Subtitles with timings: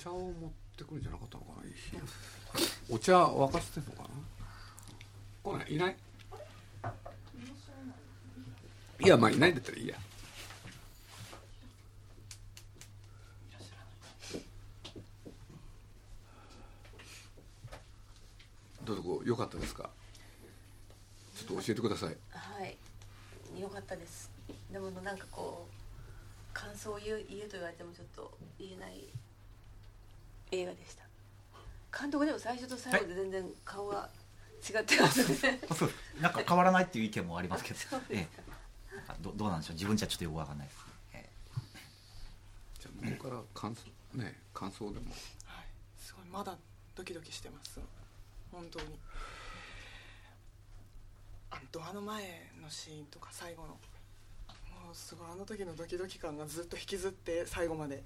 [0.00, 1.62] 茶を持ってくるんじゃなかったのかな
[2.90, 4.08] お茶沸かしてんのかな？
[5.42, 5.96] 来ないいない？
[9.00, 9.96] いやまあいないんだったらいいや。
[18.84, 19.90] どうぞよかったですか？
[21.36, 22.16] ちょっと教えてください。
[22.30, 22.76] はい。
[23.60, 24.30] 良かったです。
[24.72, 25.72] でもなんかこう
[26.52, 29.04] 感想を言う言えと言われてもちょっと言えない
[30.52, 31.02] 映画でした。
[31.98, 34.08] 監督でも最初と最後で全然顔が
[34.62, 35.90] 違ってますね、 そう。
[36.20, 37.78] なんか変わらないっていう意見もありますけど、
[38.10, 38.28] え
[38.92, 39.16] え、なんか。
[39.20, 39.74] どどうなんでしょう？
[39.74, 40.78] 自分じゃちょっとよくわかんないです、
[41.14, 41.28] え
[42.78, 43.82] じゃあ向こうから感想
[44.14, 45.10] ね感想でも。
[45.44, 45.66] はい、
[45.98, 46.56] すごいまだ
[46.94, 47.80] ドキドキしてます。
[48.50, 48.98] 本当に。
[51.50, 53.68] あドアの前のシーンとか最後の。
[54.84, 58.02] もうすごいあの時のドキドキ感がずっと引きずって最後まで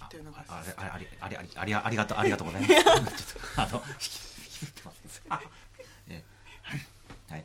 [0.00, 2.74] あれあれあれあれあれあれありがとうありがとうございます。
[2.74, 2.84] ちょっ
[3.56, 5.40] とあの引き引きますあ
[6.08, 6.24] ええ
[7.30, 7.44] はい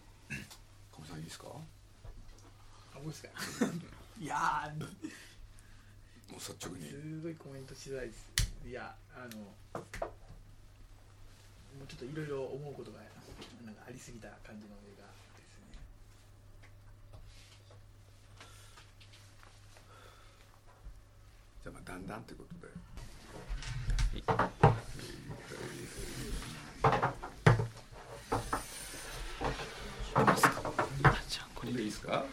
[0.91, 1.63] かもさんいいですかも
[2.93, 3.29] あ僕ですか
[4.19, 4.89] いやーう
[6.35, 8.27] 率直にすごいコメントしづらいです
[8.67, 9.45] いやあのも
[11.83, 12.99] うちょっといろいろ思うことが
[13.65, 15.05] なんかありすぎた感じの映画
[15.37, 15.77] ですね
[21.63, 22.73] じゃあまあだんだんということで
[31.55, 32.25] これでいいですか？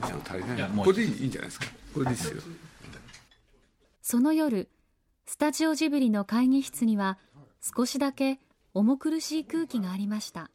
[0.00, 0.56] むしろ足りない。
[0.56, 1.66] いやもうこれでいいいいんじゃないですか。
[1.94, 2.42] これでいいですよ
[4.02, 4.68] その夜
[5.26, 7.18] スタジオジブリの会議室には
[7.76, 8.38] 少しだけ
[8.74, 10.50] 重苦しい空気がありました。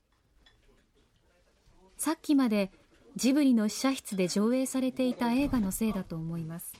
[1.98, 2.72] さっきまで
[3.18, 6.76] ジブリの試写室で上映されていた映画のせいだと思います。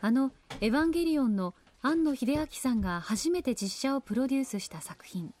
[0.00, 5.34] あの「エヴァンゲリオン」の庵野秀明さんが初めて実写をプロデュースした作品。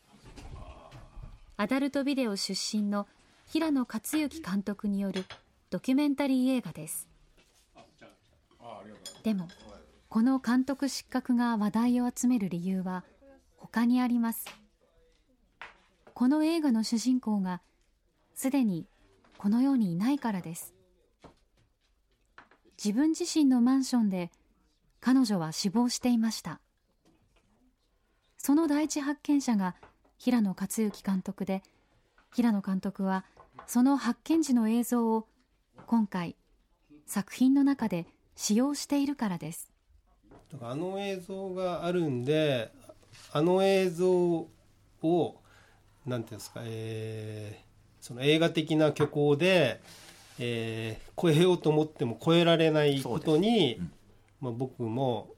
[1.56, 3.06] アダルトビデオ出身の
[3.46, 5.24] 平野勝之監督による
[5.70, 7.08] ドキュメンタリー映画です。
[9.22, 9.48] でも
[10.10, 13.04] この監督失格が話題を集める理由は
[13.56, 14.63] 他にあります。
[16.14, 17.60] この映画の主人公が
[18.36, 18.86] すでに
[19.36, 20.72] この世にいないからです。
[22.82, 24.30] 自分自身のマンションで
[25.00, 26.60] 彼女は死亡していました。
[28.38, 29.74] その第一発見者が
[30.16, 31.64] 平野勝之監督で
[32.32, 33.24] 平野監督は
[33.66, 35.26] その発見時の映像を
[35.86, 36.36] 今回
[37.06, 39.72] 作品の中で使用しているからです。
[40.60, 42.70] あの映像があるんで
[43.32, 44.12] あの映像
[45.02, 45.43] を
[46.06, 47.64] なんていうんですか、えー
[48.00, 49.80] その映画的な虚構で、
[50.38, 53.92] えー超えようと思っても超えられないことに、うん。
[54.42, 55.30] まあ、僕も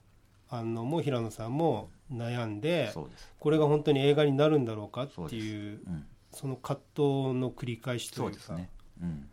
[0.50, 2.92] 安野も平野さんも悩んで
[3.38, 6.06] これが本当に映画になるんだろうかっていううん。
[6.32, 7.02] その葛藤
[7.34, 8.40] の繰り返しというか。
[8.40, 8.70] そうですね。
[9.00, 9.28] うん。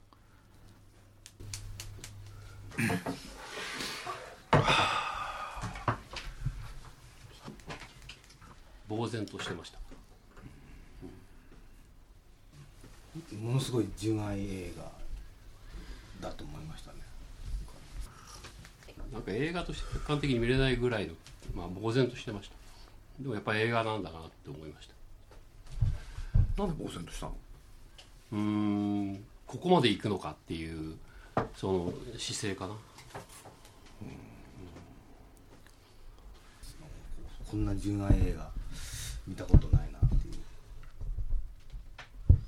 [8.89, 9.82] 呆然としてました
[13.37, 14.91] ものすごい純愛映画
[16.29, 16.97] だと思いましたね。
[19.11, 21.13] なんか映画として客観的に見れないぐらいの、
[21.53, 22.55] まあ、呆然としてました。
[23.21, 24.89] でもやっぱり映画なんだなって思いまし
[26.57, 26.63] た。
[26.63, 27.35] なんで呆然としたの？
[28.31, 30.97] うーんここまで行くのかっていう
[31.55, 32.73] その姿勢かな。
[37.49, 38.49] こんな純愛映画
[39.27, 40.37] 見たことないなっていう、う
[42.33, 42.39] ん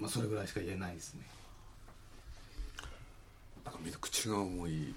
[0.00, 1.20] まあそれぐらいしか言えないですね。
[3.64, 4.94] なんか口が重い。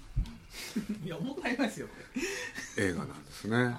[1.04, 1.86] いや重くなりますよ。
[1.88, 1.94] こ
[2.78, 3.76] 映画なんですね。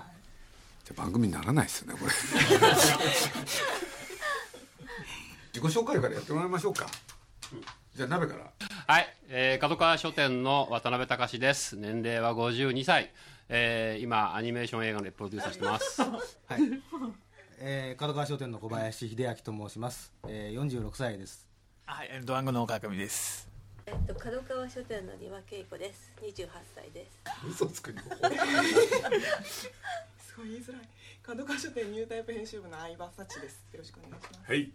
[0.86, 2.12] じゃあ番組にならないですよねこれ。
[5.54, 6.86] 自己紹介からやってもらいましょうか。
[7.96, 8.52] じゃあ鍋から。
[8.88, 11.76] はい、えー、角川書店の渡辺隆です。
[11.78, 13.12] 年齢は52歳、
[13.50, 16.02] えー、今アニメーション映画でプロデューサーしてます。
[16.04, 16.08] は
[16.58, 16.60] い、
[17.58, 21.48] えー、角川商店の小林秀明と申します、えー、46歳です。
[21.88, 23.48] れはいドワンゴの岡上です。
[23.86, 26.12] えっと角川書店の丹羽恵子です。
[26.22, 27.12] 28歳です。
[27.50, 27.98] 嘘つくす
[30.38, 30.82] ごい言いづらい。
[31.24, 33.64] 角川書店ニュータイプ編集部の相葉幸です。
[33.72, 34.52] よろしくお願いします。
[34.52, 34.72] はい。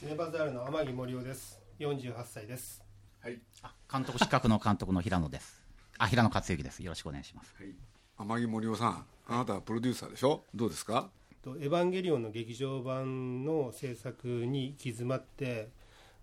[0.00, 1.60] シネバザールの天城森夫です。
[1.78, 2.82] 48歳です。
[3.22, 3.38] はい。
[3.92, 5.62] 監督失格の監督の平野です。
[5.98, 6.82] あ平野勝之です。
[6.82, 7.54] よろしくお願いします。
[7.56, 7.68] はい。
[8.18, 10.42] 天城森夫さんあなたはプロデューサーでしょ？
[10.54, 11.08] どうですか？
[11.44, 15.68] とエヴァンゲリオンの劇場版の制作に行き詰まって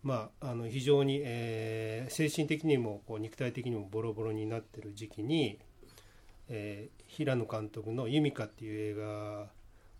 [0.03, 5.59] まあ、あの非常に、えー精神的にもこう肉体的にもボロボロになってる時期に、
[6.49, 9.51] えー平野監督の「ユミカ」っていう映画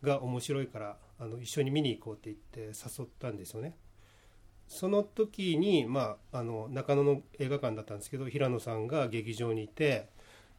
[0.02, 3.76] が面白いからあの一緒に見に行こうって言って誘ったんですよね。
[4.68, 10.08] その時に、まあ、あの中野の映画館だったんですけど平野さんが劇場にいて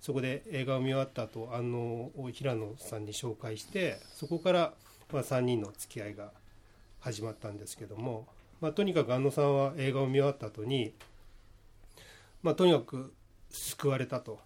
[0.02, 4.72] そこで映画を見終わった後安野を平野さんに紹介してそこから、
[5.12, 6.32] まあ、3人の付き合いが
[6.98, 8.26] 始まったんですけども、
[8.60, 10.92] まあ、とにかく安野さんは映画を見終わった後に、
[12.42, 13.14] まあ、とにかく
[13.50, 14.40] 救われたと。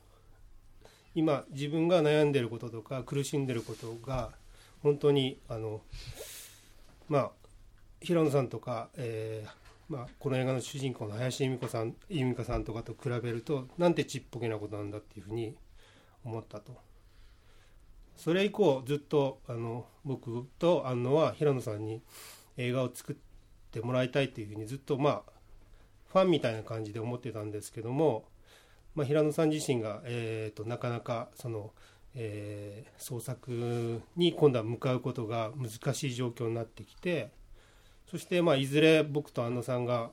[1.15, 4.33] 今自分が悩んでることとか苦しんでることが
[4.83, 5.81] 本当にあの
[7.09, 7.31] まあ
[8.03, 15.55] 平野さんとか、えーまあ、この映画の主人公の林由美子さん由美香さんとかと比べるとなんてちっぽけなことなんだっていうふうに
[16.25, 16.77] 思ったと。
[18.17, 22.01] それ以降ずっとあの僕と安野は平野さんに
[22.57, 23.17] 映画を作っ
[23.71, 25.23] てもらいたいっていうふうにずっとまあ
[26.13, 28.25] ファンみたいな感じで思ってたんですけども、
[28.95, 31.73] まあ、平野さん自身が、えー、となかなかその、
[32.15, 37.31] えー創作に今度は向かうことが難しい状況になってきて
[38.11, 40.11] そしてまあいずれ僕と安野さんが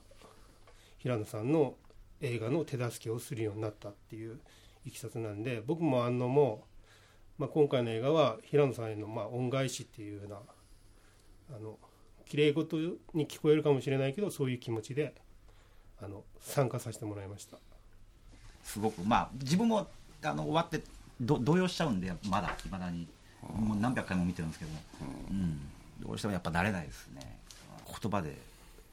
[0.98, 1.74] 平野さんの
[2.20, 4.40] 映画の手助けをするようになったっていう
[4.84, 6.64] いきさつなんで僕も安野も、
[7.38, 10.38] まあ、今回の映画は平野さんへのまあ恩返しっていうような
[11.56, 11.78] あの
[12.26, 12.76] 綺麗事
[13.12, 15.14] に聞こえるかもしれないけどそういう気持ちで
[16.02, 17.58] あの参加させてもらいました。
[18.62, 19.86] すごくまあ自分も
[20.22, 20.82] あの終わって
[21.20, 23.06] ど動揺しちゃうんでまだいまだに
[23.42, 24.70] もう何百回も見てるんですけど、
[25.30, 25.60] うん。
[26.00, 27.38] どうしてもやっぱ慣れないですね。
[28.00, 28.36] 言葉で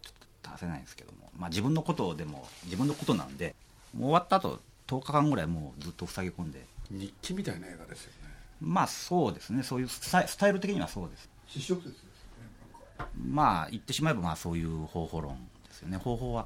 [0.02, 3.56] ちょっと出せないんですけども、まあ、自分のことでも自分のことなんで
[3.94, 6.66] もう終わった後10日間ぐらいもうずっと塞ぎ込んで。
[6.92, 8.30] 日記みたいな映画ですよね。
[8.60, 9.64] まあそうですね。
[9.64, 11.30] そういうスタイル的にはそうです。
[11.48, 11.92] 説ですよね
[13.30, 15.38] まあ言ってしまえばまあそういう方法論
[15.68, 15.98] ですよね。
[15.98, 16.46] 方法は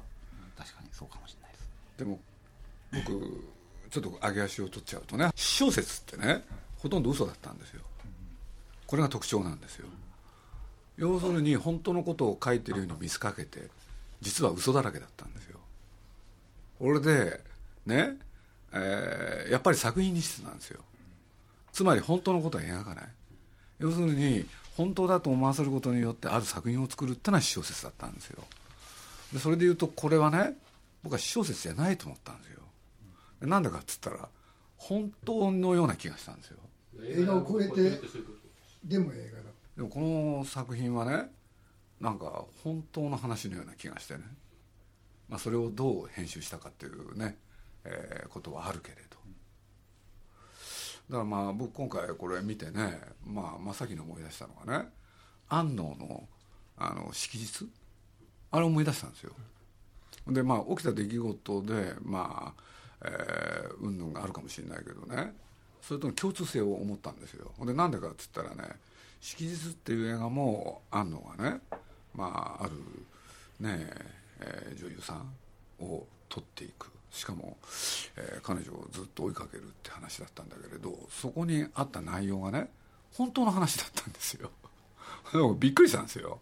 [0.56, 1.68] 確かにそうかもしれないです。
[1.98, 2.18] でも
[2.92, 3.44] 僕
[3.90, 6.42] ちょっと上げ足を取っちゃうとね私小説ってね
[6.78, 7.82] ほとんど嘘だったんですよ。
[8.86, 9.88] これが特徴なんですよ
[10.96, 13.68] 要するに本当のことを書いてるように見せかけて
[14.20, 15.58] 実は嘘だらけだったんですよ。
[16.78, 17.40] これで
[17.84, 18.16] ね、
[18.72, 20.80] えーやっぱり作品にしてたんですよ。
[21.72, 23.04] つまり本当のことは描かない。
[23.78, 24.46] 要するに
[24.76, 28.42] 本当だと思わせることによってある作品を作るってのは小説だったんですよ。
[29.32, 30.54] でそれで言うとこれはね
[31.02, 32.60] 僕は小説じゃないと思ったんですよ。
[33.40, 34.28] でなんでかっつったら
[34.76, 36.58] 本当のような気がしたんですよ。
[37.04, 38.00] 映画を超えて
[38.84, 39.45] でも映画
[39.76, 41.30] でもこの作品はね
[42.00, 44.20] なんか本当の話のような気がしてね、
[45.28, 47.36] まあ、それをどう編集したかっていうね、
[47.84, 49.16] えーことはあるけれど。
[51.08, 54.88] だからまあ僕今回これ見てね、まあ、真っ先に思い出したのがね
[55.48, 56.28] 安納の
[56.76, 57.66] あの式日
[58.50, 59.32] あれ思い出したんですよ。
[60.28, 62.62] でまあ起きた出来事でまあ
[63.04, 65.34] えー云々があるかもしれないけどね。
[65.80, 67.52] それとの共通性を思ったんですよ。
[67.64, 68.64] でなんでかっつったらね
[69.26, 71.60] 「式日」っていう映画も安野がね。
[72.14, 72.74] まあある
[73.58, 73.90] ね
[74.38, 75.34] えー女優さん
[75.80, 76.92] を撮っていく。
[77.10, 77.56] しかも、
[78.16, 82.70] えー彼女をずっと追いかけるって話だったんだけれどそこにあった内容がね
[83.14, 84.52] 本当の話だったんですよ。
[85.32, 86.38] でもびっくりしたんですよ。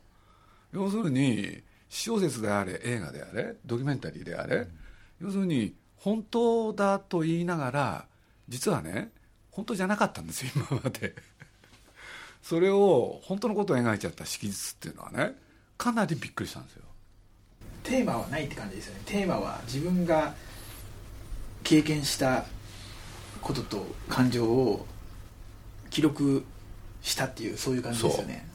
[0.73, 4.69] 要するに小説であれ映画であれドキュメンタリーであれ、
[5.21, 8.09] 要するに本当だと言いながら
[8.49, 9.11] 実はね
[9.51, 11.15] 本当じゃなかったんですよ今まで。
[12.45, 15.33] それを本当のことを描いちゃった式日っていうのはね
[15.79, 16.83] かなりびっくりしたんですよ。
[17.83, 19.01] テーマはないって感じですよね。
[19.07, 20.35] テーマは自分が
[21.63, 22.45] 経験した
[23.41, 24.87] ことと感情を
[25.89, 26.45] 記録
[27.01, 28.47] したっていうそういう感じですよね。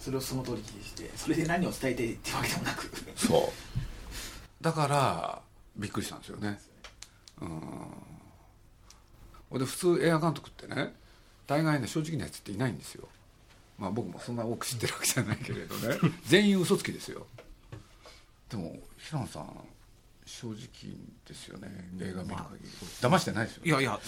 [0.00, 2.90] それをその通りにしてそれで何を伝えてってわけでもなく。
[3.16, 3.52] そう。
[4.64, 5.42] だから
[5.76, 6.58] びっくりしたんですよね。
[7.42, 7.44] う
[9.56, 9.58] ん。
[9.58, 11.01] で普通映画監督ってね
[11.52, 13.06] 大概ね正直なやつっていないんですよ。
[13.78, 15.98] まあ僕もそんな多く知ってるわけじゃないけれどね。
[16.26, 17.26] 全員嘘つきですよ。
[18.48, 19.48] でも平野さん
[20.24, 20.56] 正直
[21.26, 21.68] ですよね。
[22.00, 22.68] 映画見る限り。
[23.02, 24.00] 騙してないですよいやいや、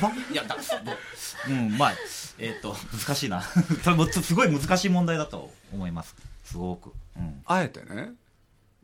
[0.00, 0.56] たまいやだ、
[1.48, 1.94] うん、まあ、
[2.38, 3.42] えっ、と、難しいな。
[4.22, 6.16] すごい難しい問題だと思います。
[6.44, 6.92] すごく。
[7.16, 7.42] うん。
[7.46, 8.14] あえてね、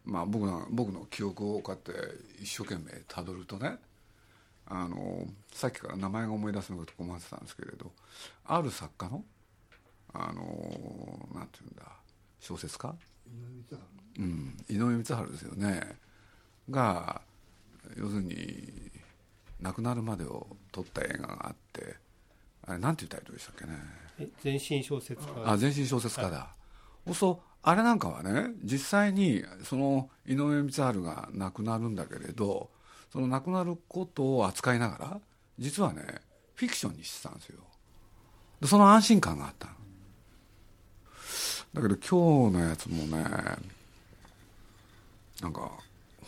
[0.05, 1.93] まあ、僕の僕の記憶をこうやって
[2.41, 3.79] 一生懸命たどるとね
[4.69, 7.93] あのさっきから名前が思い出すのかと困ってたんですけれど
[8.45, 9.25] ある作家の
[10.13, 11.85] あのなんていうんだ
[12.41, 12.95] 小説家、
[14.19, 15.99] うん、井上光晴ですよね。
[16.71, 17.21] が
[17.97, 18.91] 要するに
[19.61, 21.97] 亡くなるまでを撮った映画があって
[22.67, 23.73] あれなんていうタイトルでしたっけね？
[24.19, 25.53] え全身小説家。
[25.53, 26.49] あ全身小説家だ、
[27.15, 32.71] そうあれなんかはね実際にその井上光晴が亡くなるんだけれど
[33.17, 35.21] その亡くなることを扱いながら
[35.59, 36.03] 実はね
[36.55, 37.61] フィクションにしてたんですよ。
[38.61, 39.69] でその安心感があった。
[41.73, 43.25] だけど今日のやつもね
[45.41, 45.71] なんか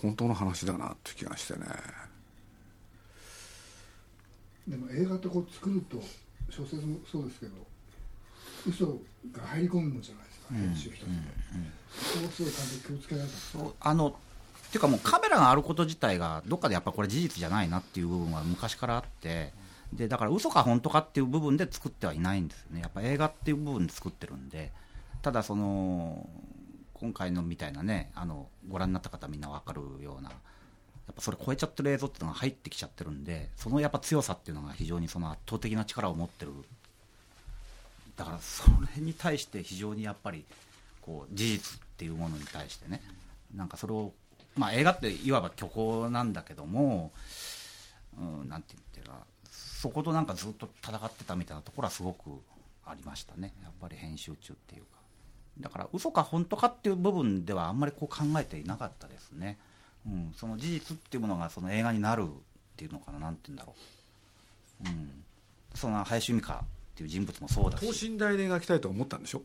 [0.01, 1.67] 本当の話だなって気がしてね。
[4.67, 6.03] でも映画ってこう作ると
[6.49, 7.53] 小説もそうですけど
[8.67, 8.87] 嘘
[9.31, 11.13] が入り込むじゃないですか、編集一つで、
[11.93, 14.17] そこをすごいちゃんと気をつけられたんですかあの
[14.69, 19.53] っていうかもうカメラがあること自体がどっかでやっぱこれ事実じゃないなっていう部分は昔からあって
[19.95, 22.83] でだから嘘か本当かっていう部分で作ってはいないんですよね。
[22.83, 24.71] やっぱ映画っていう部分で作ってるんで
[25.23, 26.29] ただその
[26.93, 30.37] 今回のみたいなねあのご覧になった方みんな分かるようなや
[31.13, 36.53] っぱそれ超えちゃってる映像っていうのが入ってきちゃってるんでそのやっぱ強さっていうのが非常にその圧倒的な力を持ってる。
[38.17, 38.65] だからそ
[38.97, 40.45] れに対して非常にやっぱり
[41.01, 43.01] こう事実っていうものに対してね
[43.55, 44.13] なんかそれを
[44.59, 47.13] まあ映画っていわば虚構なんだけども、
[48.19, 52.31] うん、なんて言っていうかそことなんかずっと戦ってたみたいなところはすごく
[52.85, 53.55] ありましたね。
[53.63, 54.99] やっぱり編集中っていうか。
[55.61, 59.59] だから嘘か本当かっていう部分ではあんまりこう考えていなかったですね、
[60.07, 62.27] うん、その事実っていうものがその映画になるっ
[62.77, 63.75] ていうのかななんて言うんだろ
[64.85, 65.25] う、うん、
[65.75, 67.87] その林美香っていう人物もそうだし。
[67.87, 69.43] 等身大で描きたいと思ったんでしょ？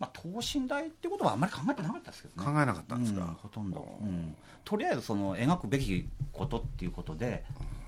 [0.00, 2.52] まあ、等身大ってことはあんまり考えてなかったですけどね。
[2.52, 7.44] 考えなかったんですか、うんほとんど、うん、とりあえずその描くべきことっていうことで、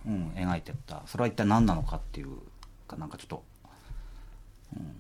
[0.07, 1.03] うん、描いてった。
[1.07, 2.37] それは一体何なのかっていう
[2.87, 3.43] かなんかちょっと、
[4.77, 4.95] うん。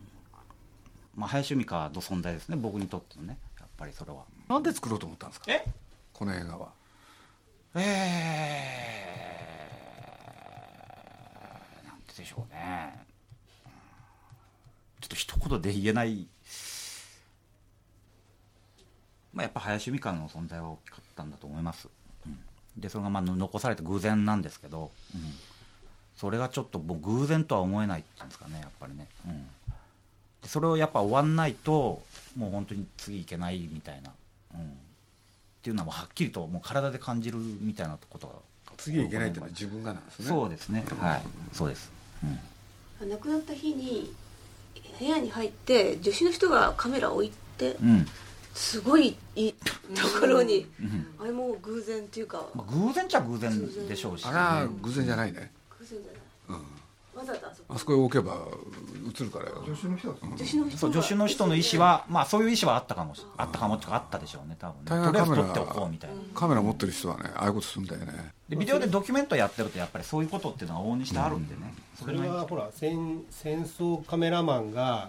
[1.14, 4.24] まあ、林美香の存在ですね僕にとってのねやっぱりそれは。
[4.48, 5.52] なんで作ろうと思ったんですか？
[5.52, 5.66] え？
[6.14, 6.68] この映画は。
[7.74, 13.04] えー、なんてでしょうね。
[15.02, 16.26] ちょっと一言で言えない
[19.32, 21.88] まあやっぱ林美香の存在は大きかったんだと思います、
[22.26, 22.38] うん。
[22.76, 25.20] でそれがまあ残されて偶然なんですけど、うん。
[26.16, 29.42] それがちょっともう偶然とは思えないっていうんですかねやっぱりね、うん、
[30.42, 32.02] でそれをやっぱ終わんないと
[32.36, 34.12] もう本当に次いけないみたいな、
[34.54, 34.64] うん、っ
[35.62, 38.34] ていうのはもうはっきりともう体で感じるみたいなことが
[38.76, 40.28] 次いけないっていうのは自分がなんですね。
[40.28, 40.84] そうですね。
[41.00, 41.22] はい。
[41.52, 41.90] そうです、
[43.00, 43.10] うん。
[43.10, 44.12] 亡くなった日に
[44.98, 48.06] 部屋に入って助手の人がカメラを置いてうん
[48.54, 52.44] すごいいいところに、うんあれも偶然っていうか。
[52.54, 55.50] まあ、偶然っちゃ偶然でしょうし、あら偶然じゃないね。
[55.78, 56.60] 偶然じゃない、
[57.14, 57.74] わざとあそこ？
[57.74, 58.36] あそこへ置けば
[59.06, 59.62] 映るからよ。
[59.66, 66.16] 助手の人は助手の人そう助手の人の意思はまあそういう意思はあったかもしあったかもっていうかあったでしょうね多分大ねとりあえず概カメラ撮っておこうみたいな。
[66.34, 68.32] カメラ持ってる人はねああいうことするんだよね。
[68.48, 75.08] でビデオでドキュメントやってるとやっぱりそういうことっていうのが往々にしてあるんでね、それはほら戦戦争カメラマンが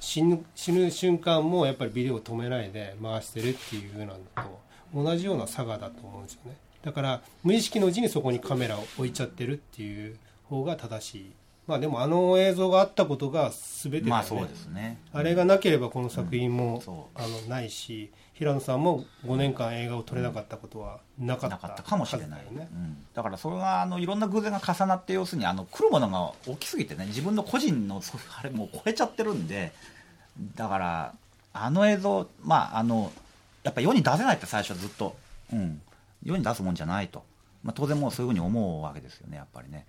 [0.00, 4.60] 死ぬ死ぬ瞬間もやっぱりビデオを止めないで回してるっていうのと
[4.94, 6.56] 同じような差がだと思うんですよね。
[6.82, 11.32] だから無意識のうちにそこにカメラを置いちゃってるっていう方が正しい。
[11.66, 14.98] まあでもあの映像があったことが全てだよね、まあそうですね。
[15.12, 22.68] あれがなければこの作品も、そあのないし平野さんも5年間映画を撮れなかったことはなかった,、なかったかもしれない、ね。
[22.72, 28.00] うん、だからそれがあのいろんな偶然が重なって要するにあの来るものが大きすぎてね自分の個人の
[28.38, 29.72] あれもう超えちゃってるんで
[30.54, 31.14] だから
[31.52, 33.10] あの映像まああの
[33.64, 35.16] やっぱ世に出せないって最初はずっと、
[35.52, 35.82] うん、
[36.22, 37.24] 世に出すもんじゃないと、
[37.64, 39.84] まあ、当然もうそういうふうに思うわけですよねやっぱりね、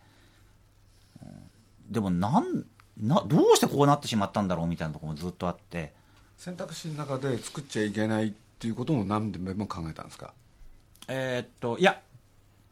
[1.22, 2.66] うん、でもなん
[2.98, 5.94] などうしてこうなってしまったんだろうみたいなところもずっとあって
[6.40, 10.34] 選択肢の中で作っちゃいけないっていうことも何でも考えたんですか？
[11.10, 12.00] えーっといや。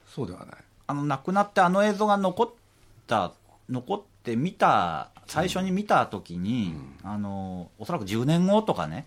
[0.07, 0.55] そうではない。
[0.87, 2.49] あの亡くなってあの映像が残っ
[3.07, 3.33] た
[3.69, 9.05] 残って見た最初に見た時に、あのおそらく10年後とかね、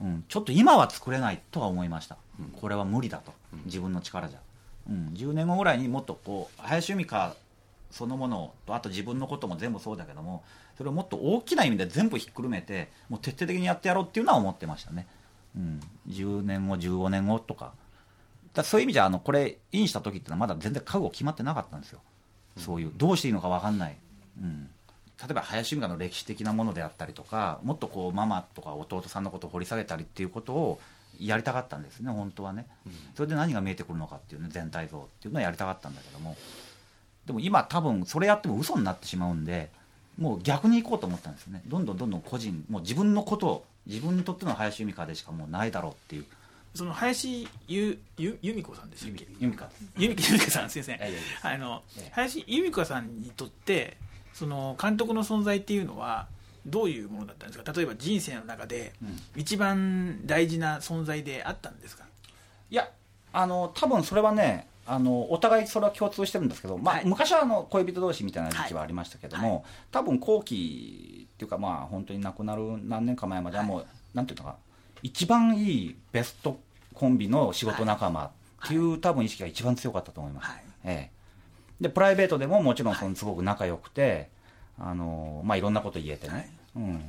[0.00, 0.24] うん。
[0.28, 2.16] ちょっと今は作れないとは思いました、
[2.58, 3.34] これは無理だと、
[3.66, 4.38] 自分の力じゃ、
[4.88, 7.34] うん、10年後ぐらいにもっとこう林美香
[7.90, 10.44] そのものとあと自分のことも全部そうだけども
[10.76, 15.06] それをもっと大きな意味で全部ひっくるめてもう徹底的にやってやろうっていうのは思ってましたね、
[15.56, 17.72] うん、10年後15年後とか。
[18.54, 22.00] だそういう意味じゃあのこれインした時ってのはまだ全然覚悟決まってなかったんですよ、
[22.56, 23.96] そういうどうしていいのか分かんない、
[24.40, 24.68] うん、
[25.20, 30.80] 例えば林美香の歴史的なものであったりとかもっとこうママとか弟さんのことを掘り下げたりっていうことを
[31.18, 32.66] やりたかったんですね本当はね、
[33.14, 36.36] それで何が見えてくるのかっていうね全体像っていうのをやりたかったんだけども
[37.30, 39.70] でも今多分それやっても嘘になってしまうんで
[40.18, 41.62] もう逆に行こうと思ったんですよね。
[41.68, 46.24] どんどんどんどん個人もう自分のことを自分にとっての林美香でしかもうないだろうっていう。
[46.74, 49.26] その林由由由美子さんでしたっけ？
[49.38, 52.10] 由美香由美さん先生いやいやいやあのええ。
[52.12, 53.96] 林由美子さんにとって
[54.34, 56.26] その監督の存在っていうのは
[56.66, 57.72] どういうものだったんですか？
[57.72, 58.92] 例えば人生の中で
[59.36, 62.04] 一番大事な存在であったんですか、
[62.70, 62.90] いや
[63.32, 67.06] あの多分それはねあのお互いそれは共通してるんですけど、まあはい。
[67.06, 74.56] 昔はあの恋人同士みたいな時期はありましたけども、は多分後期っていうかまあ本当に亡くなる何年か前まではもう、なんていうのか
[75.04, 76.58] 一番いいベスト
[76.92, 78.30] コンビの仕事仲間っ
[78.66, 80.64] ていう、多分意識が一番強かったと思います、はい。
[80.84, 81.10] え
[81.78, 81.82] え。
[81.82, 84.28] でプライベートでももちろんそのすごく仲良くて、
[84.76, 87.00] あのまあいろんなこと言えてね、うん、っ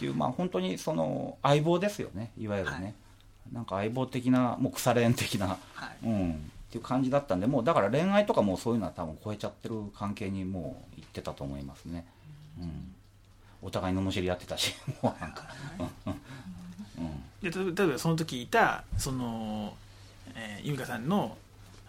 [0.00, 2.32] ていうまあ本当にその相棒ですよね。
[2.36, 2.94] いわゆるね、はい。
[3.52, 6.06] なんか相棒的なもう腐れ縁的な、はい。
[6.06, 12.06] うん、っていう感じだったんでもうだから恋愛とかもうそういうのは多分超えちゃってる関係にもう行ってたと思いますね、
[12.58, 12.94] うん、
[13.60, 15.44] お互いののしりやってたし もうなんか、
[16.06, 16.12] うん。
[17.04, 17.74] うん。
[17.74, 19.74] で例えばその時いたその、
[20.34, 21.36] えー、由美香さんの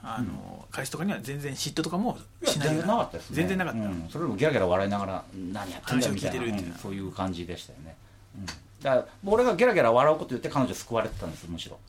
[0.05, 3.35] あの、彼氏とかには全然嫉妬とかもしない全然なかったですね。
[3.37, 4.09] 全然なかった、うん。
[4.09, 5.23] それでもギャラギャラ笑いながら
[5.53, 6.45] 何やってんだよみたいな。
[6.45, 6.49] う。
[6.49, 6.73] ん。
[6.73, 7.95] そういう感じでしたよね、
[8.37, 11.79] うん、だから俺がギャラギャラ笑うこと言って彼女救われてたんですむしろ、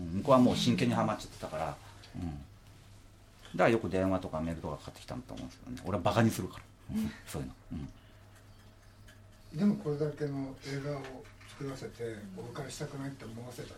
[0.00, 1.76] うん、向こうはもう真剣にはまっちゃってたから、
[2.18, 5.82] うん、だからよく電話とかメールとかかかってきたんだと思うんですけどね。
[5.84, 7.10] 俺はバカにするから、うん。
[7.26, 7.54] そういうの、
[9.52, 9.58] うん。
[9.58, 11.02] でもこれだけの映画を
[11.48, 12.04] 作らせて
[12.36, 13.74] お別れしたくないって思わせた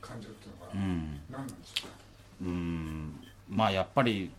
[0.00, 1.20] 感情っていうのはうん。
[1.30, 1.88] 何なんですか、
[2.42, 3.24] うん。
[3.48, 4.30] まあやっぱり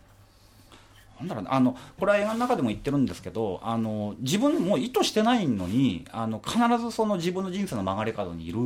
[1.18, 1.54] なんだろうな。
[1.54, 8.58] あのこれは映画の中でも言ってるんですけどあの自分も意図してないのにあの必ずその自分の人生の曲がり角にいる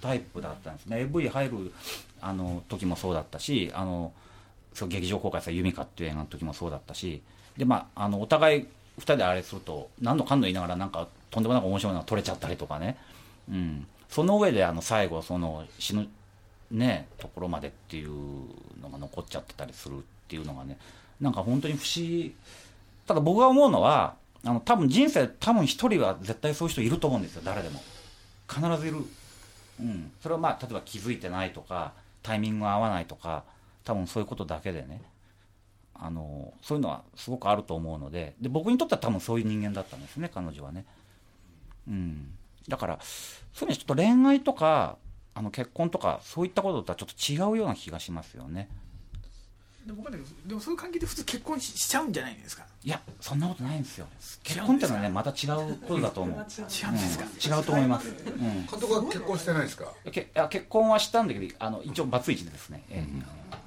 [0.00, 1.00] タイプだったんですね。
[1.00, 1.72] AV 入る
[2.20, 4.12] あの時もそうだったしあの
[4.78, 7.22] そう劇場公開された「ユミカ」っていう映画の時もそうだったし
[7.56, 8.62] で、まあ、あのお互い
[8.98, 12.96] 2人であれすると何のかんの言いながらなんかとんでもなく面白いのが撮れちゃったりとかね、
[13.50, 16.08] うん、その上であの最後その死ぬ
[16.70, 18.10] ねところまでっていう
[18.80, 20.78] のが残っちゃってたりするっていうのがね
[21.20, 22.34] なんか本当に不思議。
[23.06, 27.42] ただ僕が思うのはあの多分人生多分一人は絶対そういう人いると思うんですよ。
[27.44, 27.80] 誰でも。
[28.48, 28.98] 必ずいる、
[29.80, 31.92] うん、それはまあ例えば気づいてないとか
[32.22, 33.44] タイミングが合わないとか
[33.88, 35.00] 多分そういうことだけでね
[35.94, 40.84] あのそういうのはすごくあると思うのでで僕にとっては多分そういう人間だったんですね彼女はね、
[41.88, 42.34] うん、
[42.68, 44.98] だからそういう意味でちょっと恋愛とか
[45.32, 48.68] あの結婚とかそういったこととはちょっと違うような気がしますよね。
[49.88, 52.64] でもわかんないけどでもそういう関係で普通結婚ししちゃうんじゃないんですか？
[52.84, 54.06] いやそんなことないんですよ。
[54.42, 56.36] 結婚ってのはねまた違うことだと思う。
[56.36, 57.58] 違うんですか、うん。
[57.58, 58.38] 違うと思います、うん。
[58.38, 59.92] 監督は結婚してないですか？
[60.12, 63.08] けいや結婚はしたんだけどあの一応バツイチでですね、ええ。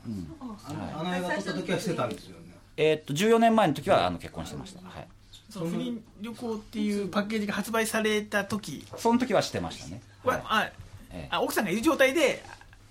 [0.08, 2.54] うんあの映画撮った時はしてたんですよね。
[2.78, 5.08] えーっと14年前の時はあの結婚してました、はい、
[5.50, 8.86] その不倫旅行っていうパッケージが発売された時？
[8.98, 10.72] その時はしてましたね、は、あ
[11.10, 11.28] ええ。
[11.32, 12.44] あ奥さんがいる状態で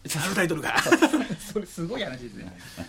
[0.05, 0.75] あのタイトルが。
[1.53, 2.45] それすごい話ですね。
[2.77, 2.87] まあ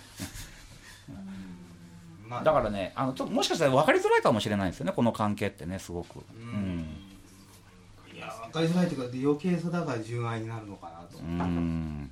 [2.39, 6.87] だからねあのちょっともしかしたら分かりづらいかもしれないですよねこの関係ってねすごく、うん。
[8.15, 12.11] いや分かりづらいというかで余計さだから純愛になるのかなと、うん。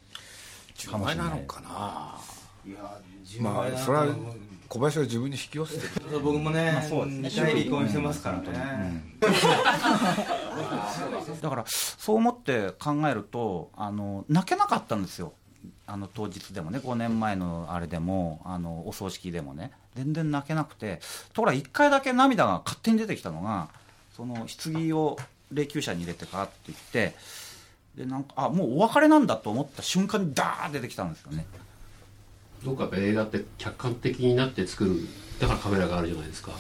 [0.76, 2.18] 純愛なのかな。
[2.66, 4.08] いや純ま愛だなあそれは
[4.68, 6.20] 小林は自分に引き寄せてる。
[6.20, 7.30] 僕もね,、まあそうですね。
[7.30, 9.04] 2回離婚してますからね、
[11.42, 15.34] だからそう思って考えるとあの泣けなかったんですよ。
[15.88, 21.00] あの当日でもね5年前のあれでもあのお葬式でもね全然泣けなくて
[21.34, 23.70] ところが1回だけ涙が勝手に出てきたのが
[24.16, 25.18] その棺を
[25.52, 26.80] 霊柩車に入れてかって言っ
[27.12, 27.16] て
[27.96, 31.46] でなんかあもうお別れなんだと思った瞬間にダーッ出てきたんですよね。
[32.64, 35.08] どうか映画って客観的になって作る
[35.40, 36.52] だからカメラがあるじゃないですか。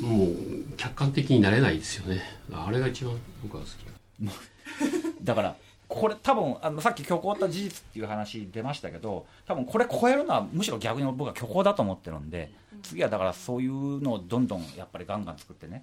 [0.00, 0.36] もう
[0.76, 2.22] 客観的になれないですよね。
[2.52, 3.90] あれが一番僕は好き。
[5.22, 5.56] だから
[5.90, 15.82] これ多分あのさっき虚構った事実っていう話出ましたけど多分これ超えるのはむしろ逆に僕は虚構だと思ってるんで次はだからそういうのをどんどんやっぱりガンガン作ってね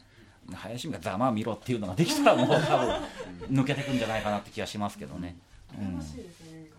[0.53, 2.95] 林美がざまあ見ろっていうのができたらもう多分
[3.51, 5.35] 抜けてくんじゃないかなって気がしますけどね。
[5.77, 5.95] うん。
[5.95, 6.69] 楽しいですね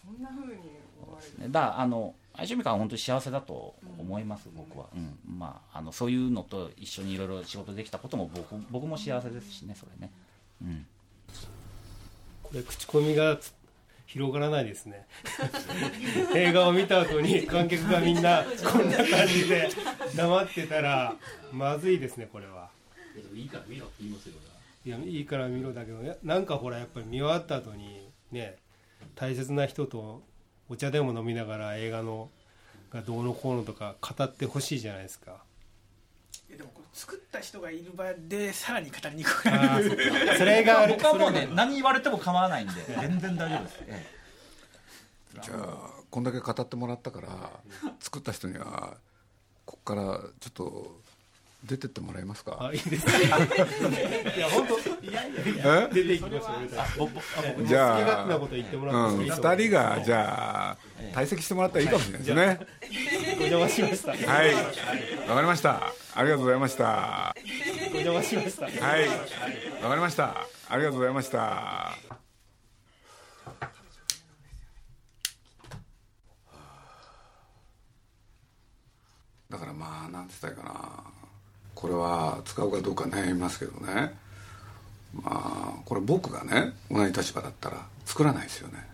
[0.00, 0.60] そんな風に
[1.02, 5.18] 思われるだからあの林美香は本当に幸せだと思います、僕は、うん。
[5.26, 10.12] まあ、あのそういうのと一緒にいろいろ仕事できたことも僕僕も幸せですしねそれね、
[10.62, 10.86] うん、
[12.48, 13.52] これ口コミがつ
[14.06, 15.06] 広がらないですね。
[16.34, 19.68] 映画を見た後に観客がみんなこんな感じで
[20.16, 21.14] 黙ってたら
[21.52, 22.70] まずいですねこれは。
[23.34, 24.34] いいから見ろって言いますよ
[24.86, 28.56] いやいいから見ろだけどねなんかほらやっぱり見終わった後にね
[29.14, 30.22] 大切な人と
[30.70, 32.30] お茶でも飲みながら映画の
[32.90, 35.42] がどうのこうのとか語ってほしいじゃないですか
[36.48, 39.88] いやでもこれ作った人がいる場でさらに語りにくくなる。
[39.88, 40.36] そっか。
[40.38, 41.30] それが僕はもう。
[41.30, 42.74] ね何言われても構わないんで。
[43.00, 44.06] 全然大丈夫です、え
[45.42, 47.50] じゃあこんだけ語ってもらったから
[48.00, 48.96] 作った人には
[49.64, 50.02] ここから
[50.40, 50.96] ちょっと
[51.64, 52.56] 出てってもらえますか？
[52.60, 55.94] あいいですいや本当いやいやいやえ？
[55.94, 60.76] 出ていきますじゃあ好き勝手なこと言ってもらってうん、もいいと思う2人がじゃあ
[61.14, 62.66] 退席してもらったらいいかもしれないですね。
[63.38, 64.32] お邪魔しました。
[64.32, 64.54] はい。
[64.54, 67.32] わかりましたありがとうございました。
[67.92, 68.64] お邪魔しました。
[68.64, 69.08] はい。
[69.80, 70.48] わかりました。
[70.68, 71.92] ありがとうございました。
[79.48, 81.04] だからまあなんて言ったらいいかな。
[81.76, 84.18] これは使うかどうか悩みますけどね。
[85.14, 88.84] まあこれ僕がね同じ立場だったら作らないですよね。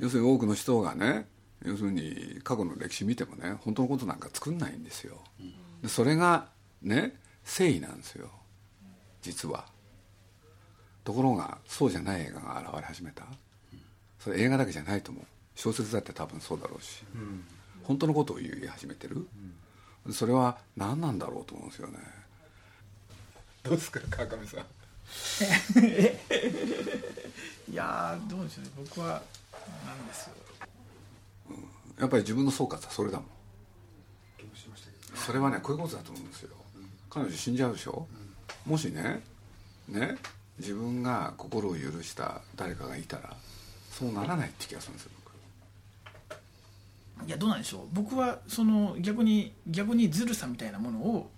[0.00, 1.26] 要するに多くの人がね
[1.64, 5.18] 要するに過去の歴史見てもね本当のことなんか作んないんですよ。
[5.82, 6.48] でそれが
[6.82, 8.30] ね誠意なんですよ。
[9.22, 9.66] 実は。
[11.04, 13.24] ところがそうじゃない映画が現れ始めた。
[14.18, 15.24] それ映画だけじゃないと思う。
[15.54, 17.02] 小説だって多分そうだろうし、
[17.84, 19.26] 本当のことを言い始めてる、
[20.12, 21.98] それは何なんだろうと思うんですよね。
[23.62, 24.64] どうですか川上さん？
[27.72, 28.70] いやーどうでしょうね。
[28.76, 29.22] 僕は
[29.86, 30.34] なんですよ
[32.00, 33.28] やっぱり自分の総括はそれだもん。
[35.14, 36.50] それはねこういうことだと思うんですよ。
[37.10, 38.06] 彼女死んじゃうでしょ、
[38.64, 39.22] もしね
[39.88, 40.16] ね
[40.58, 43.36] 自分が心を許した誰かがいたら
[43.90, 45.10] そうならないって気がするんですよ
[47.26, 47.80] いやどうなんでしょう？
[47.92, 51.30] 僕はその逆に逆にずるさみたいなものを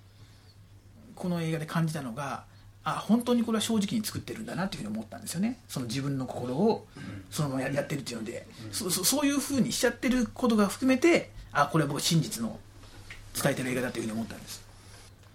[1.16, 2.44] この映画で感じたのが
[2.84, 5.58] あ本当にこれは正直に作ってるんだなっていうふうに思ったんですよね。
[5.68, 6.86] その自分の心を
[7.30, 12.58] そのままややってるっていうので、そそそういうふうにしちゃってることが含めてあこれは僕真実の
[13.40, 14.64] 伝えてる映画だというふうに思ったんです。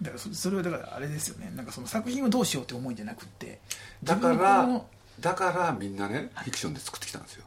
[0.02, 1.50] だからそそれはだからあれですよね。
[1.56, 3.60] なんかその作品をどうしようって思いじゃなくって
[4.04, 4.86] だからの
[5.20, 7.44] だからみんなねフィクションで作ってきたんですよ。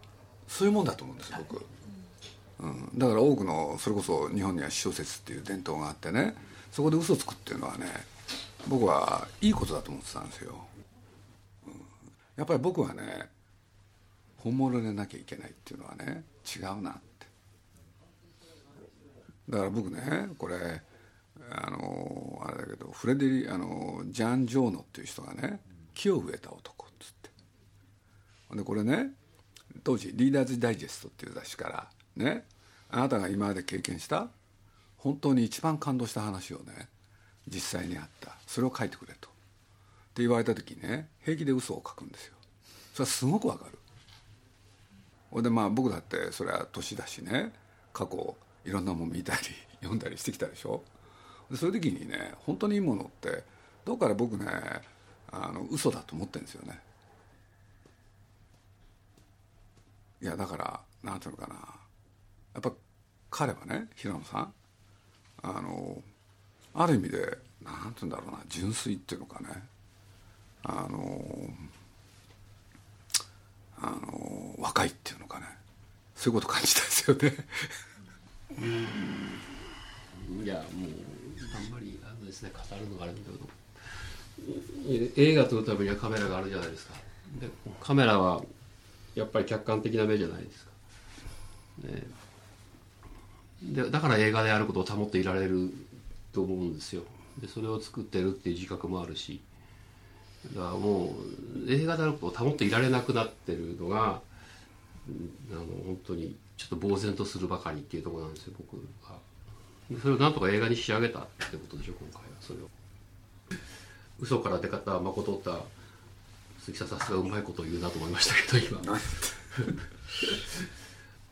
[0.51, 1.65] そういうもんだと思うんですよ僕、
[2.59, 6.35] うん、だから多くのそれこそ日本には私小説っていう伝統があってね
[6.73, 7.85] そこで嘘つくっていうのはね
[8.67, 10.55] 僕はいいことだと思ってたんですよ、
[11.67, 11.73] うん、
[12.35, 13.29] やっぱり僕はね
[14.37, 17.27] 本物でなきゃいけないっていうのはね違うなって。
[19.49, 20.81] だから僕ねこれ
[21.49, 25.59] あのあれだけどフレデリあのジャン・ジョーノっていう人がね
[25.93, 27.29] 「木を植えた男」っつって。
[28.55, 29.11] でこれね
[29.83, 32.45] 当時「リーダーズ・ダイジェスト」っていう雑誌からね
[32.89, 34.29] あなたが今まで経験した
[34.97, 36.89] 本当に一番感動した話をね
[37.51, 38.35] 実際にあった。
[38.47, 39.29] それを書いてくれと。
[39.29, 42.33] って言われた時にね平気で嘘を書くんですよ。
[42.93, 43.77] それはすごくわかる。
[45.29, 47.53] ほいでまあ僕だってそれは年だしね
[47.93, 48.35] 過去
[48.65, 49.39] いろんなもん見たり
[49.79, 50.83] 読んだりしてきたでしょ。
[51.49, 53.43] でそういう時にね本当にいいものって
[53.85, 54.45] どっから僕ね
[55.31, 56.79] あの嘘だと思ってるんですよね。
[60.21, 61.55] いやだからなんていうのかな。
[62.53, 62.73] やっぱ
[63.29, 64.53] 彼はね平野さん
[65.41, 66.03] あの
[66.73, 69.49] ある意味でなんていうんだろうな純粋っていうのかね。
[70.63, 71.53] あの
[73.77, 75.45] あの若いっていうのかね。
[76.15, 77.35] そういうこと感じたですよね。
[80.43, 80.65] いやもう
[81.55, 83.49] あんまりあのですね語るのがあれだけど。
[85.15, 86.95] 映画撮るためにはカメラがあるじゃないですか。
[87.39, 87.47] で
[87.79, 88.41] カメラは
[89.15, 90.71] やっぱり客観的な目じゃないですか、
[91.83, 92.03] ね、
[93.61, 95.71] でだから映画であることを保っていられる
[96.31, 97.03] と思うんですよ。
[97.39, 99.41] でそれを作ってるっていう自覚もあるし。
[100.55, 101.13] だからも
[101.67, 104.21] う映画であることを保っていられなくなってるのが
[105.07, 109.17] うんあの本当にちょっと呆然とするばかりっていうところなんですよ僕は。
[109.89, 112.69] でそれをなんとか映画に仕上げたってことでしょ今回はそれを。
[114.19, 115.59] 嘘から出方まことった
[116.59, 118.81] 鈴木さんさすがうまいことを言うなと思いましたけど今。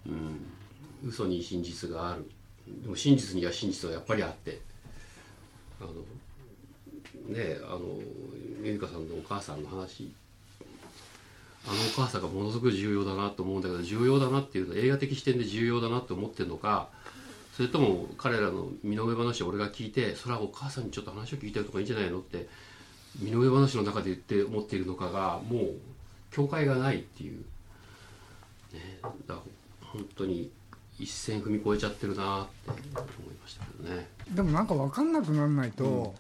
[0.08, 0.40] うん。
[1.08, 2.30] 嘘に真実がある。
[2.82, 4.60] でも真実には真実はやっぱりあって
[5.82, 8.00] あのねあの
[8.64, 10.12] ゆりかさんのお母さんの話。
[11.68, 16.88] あのお母さんがものすごく重要だなと思うんだけど重要だなっていうのは映画的視点で重要だなって思ってるのか
[17.60, 22.48] それとも彼らの身の上話を俺が聞いてそれはお母さんにちょっと話を聞いたりとかいいんじゃないのって
[23.20, 25.72] 身の上話の中で言って思っているのかがもう
[26.32, 27.40] 境界がないっていう、
[28.74, 29.38] ね、だから
[29.82, 30.50] 本当に
[31.00, 34.08] 一線踏み越えちゃってるなって思いましたけどね。
[34.30, 36.14] でもなんか分かんなくならないと、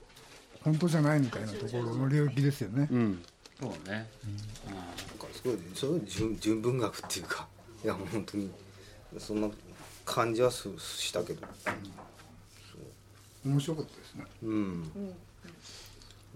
[0.64, 3.24] 本当じゃないみたいなところの領域ですよね、うん。
[3.60, 4.10] そうね、
[5.34, 7.48] すごいそういう純純文学っていうか。
[7.84, 8.52] いや本当に
[9.18, 9.50] そんな
[10.06, 11.46] 感じはすしたけど。
[13.46, 14.26] 面白かったですね。
[14.44, 14.92] うん。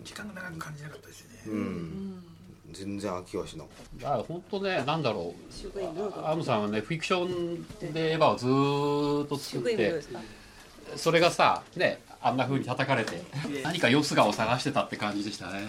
[0.04, 1.44] 時間が長く感じなかったですね。
[1.48, 2.24] うん
[2.72, 6.26] 全然飽きはしなかっだから本当ねなんだろう。
[6.26, 10.02] アムさんはねフィクションでエヴァをずーっと作って
[10.96, 13.22] それがさねあんな風に叩かれて
[13.64, 15.68] 何か様子がを探してたって感じでしたね、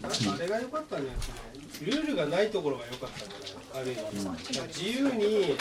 [0.00, 0.10] なん。
[0.10, 1.42] かあれが良かったんじゃないですかね
[1.86, 4.36] ルールがないところが良かったんじゃないある意味、なん。
[4.36, 5.56] か自由に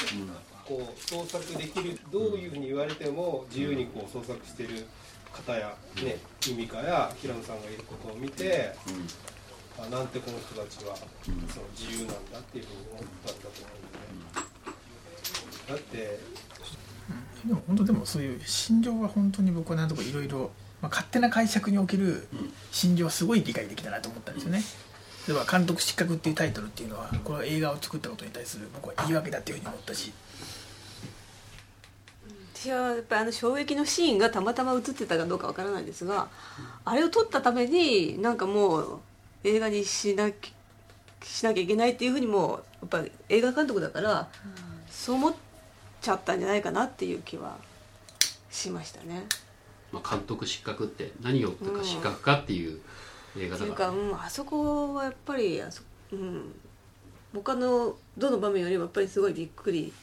[0.66, 4.86] こう創作できるどういうふうに言われても自由にこう創作してる
[5.34, 8.76] 方やねミミカや平野さんがいることを見て、
[9.84, 11.38] あなんてこの人たちはその
[11.78, 13.72] 自由なんだっていうふうに思ったんだと思
[15.70, 16.20] うんで、だって
[17.48, 22.28] でも本当でもそういう心情は本当に僕はなんとかいろいろまあ勝手な解釈における
[22.72, 24.62] 心情はすごい理解できたなと思ったんですよね。
[25.28, 30.12] 例えば「監督失格」っていうタイトルっていうのはこの映画を作ったことに対する僕は言い訳だっていうふうに思ったし。
[32.54, 36.28] 私はやっぱりあの衝撃のシーンがたまたま映ってたかどうかわからないですが
[36.86, 39.00] あれを撮ったためになんかもう
[39.44, 40.54] 映画にしなき
[41.24, 44.28] しなきゃいけないっていうふうにもやっぱり映画監督だから、
[44.90, 45.34] そう思っ
[46.02, 47.58] ちゃったんじゃないかなっていう気は
[48.50, 49.26] しましたね。
[49.92, 52.80] まあ、監督失格って何をってか失格かっていう
[53.38, 56.56] 映画っていうか、だから、うん、あそこはやっぱりあそ、うん、
[57.34, 59.94] 他のどの場面よりもやっぱりすごいびっくり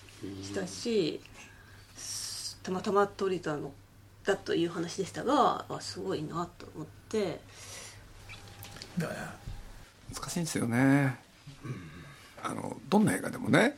[0.43, 1.21] したし、
[2.63, 3.73] たまたま撮れたの
[4.25, 7.41] だという話でしたがあすごいなと思って
[8.99, 9.37] だから
[10.15, 11.19] 難しいんですよね、
[12.43, 13.77] あのどんな映画でもね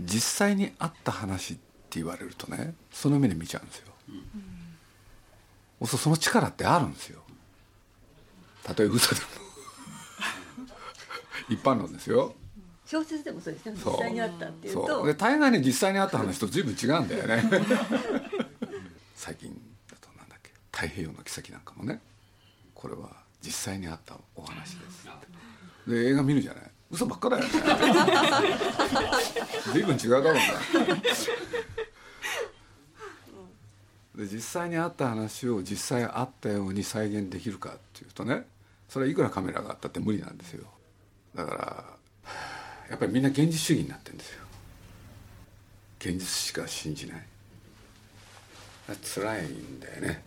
[0.00, 1.62] 実際にあった話って
[2.00, 3.92] 言われるとねその目で見ちゃうんですよ、
[5.86, 7.20] そうその力ってあるんですよ。
[8.62, 9.26] たとえ嘘でも。
[11.48, 12.34] 一般論ですよ。
[12.86, 13.92] 小説でもそうですねそう。
[13.94, 15.06] 実際にあったっていうと。
[15.06, 17.42] で大概ね実際にあった話と随分違うんだよね。
[19.14, 19.50] 最近
[19.90, 20.52] だとなんだっけ。
[20.72, 22.00] 太平洋の妃なんかもね。
[22.74, 25.06] これは実際にあったお話です
[25.86, 26.64] で映画見るじゃない？
[26.90, 27.50] 嘘ばっかだよね。
[29.72, 30.40] 随分違うだろうな。
[34.16, 38.46] で実際にあった話を実際あったように再現できるかっていうとね
[38.88, 40.64] それはいくらカメラがあったって無理なんですよ。
[41.34, 41.84] だから
[42.90, 44.44] やっぱりみんな現実主義になってるんですよ。
[45.98, 47.26] 現実しか信じない。
[49.02, 50.22] 辛いんだよね。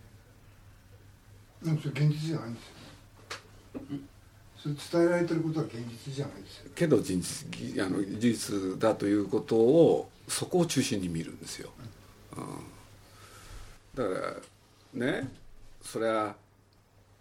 [1.64, 2.74] でもそれ現実じゃないんですよ
[4.58, 5.76] それ伝えられてることは現
[6.06, 11.70] 実じゃないですよけど事実あの事実だということをそこを中心に見るんですよ、
[12.36, 14.38] うん、だか
[14.94, 15.30] らね
[15.82, 16.36] それは